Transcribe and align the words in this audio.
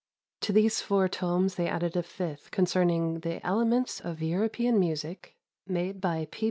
To 0.39 0.51
these 0.51 0.81
four 0.81 1.07
tomes 1.07 1.53
they 1.53 1.67
added 1.69 1.95
a 1.95 2.01
fifth 2.01 2.49
concerning 2.49 3.19
the 3.19 3.39
"Elements 3.45 3.99
of 3.99 4.19
European 4.19 4.79
Music, 4.79 5.35
made 5.67 6.01
by 6.01 6.27
P. 6.31 6.39